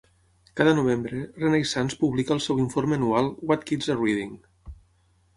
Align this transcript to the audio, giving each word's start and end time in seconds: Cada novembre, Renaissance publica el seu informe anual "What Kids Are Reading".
Cada 0.59 0.71
novembre, 0.77 1.17
Renaissance 1.43 1.99
publica 1.99 2.33
el 2.35 2.41
seu 2.45 2.61
informe 2.63 2.97
anual 3.01 3.29
"What 3.51 3.67
Kids 3.73 3.91
Are 3.95 3.99
Reading". 4.01 4.33